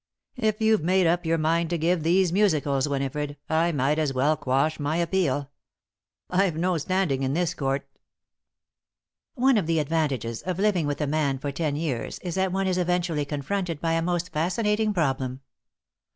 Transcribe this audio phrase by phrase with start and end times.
[0.37, 4.35] If you've made up your mind to give these musicals, Winifred, I might as well
[4.35, 5.51] quash my appeal.
[6.27, 7.87] I've no standing in this court."
[9.35, 12.65] One of the advantages of living with a man for ten years is that one
[12.65, 15.41] is eventually confronted by a most fascinating problem.